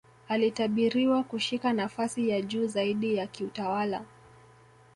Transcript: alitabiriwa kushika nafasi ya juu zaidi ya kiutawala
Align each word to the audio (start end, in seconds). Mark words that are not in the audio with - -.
alitabiriwa 0.27 1.23
kushika 1.23 1.73
nafasi 1.73 2.29
ya 2.29 2.41
juu 2.41 2.67
zaidi 2.67 3.15
ya 3.15 3.27
kiutawala 3.27 4.05